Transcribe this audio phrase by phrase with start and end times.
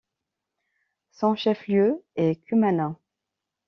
[1.11, 2.95] Son chef-lieu est Cumaná.